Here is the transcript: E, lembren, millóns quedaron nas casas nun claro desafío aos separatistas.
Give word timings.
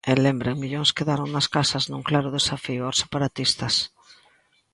E, 0.11 0.13
lembren, 0.25 0.61
millóns 0.63 0.95
quedaron 0.97 1.29
nas 1.31 1.47
casas 1.55 1.83
nun 1.91 2.01
claro 2.09 2.33
desafío 2.37 2.83
aos 2.85 2.99
separatistas. 3.03 3.75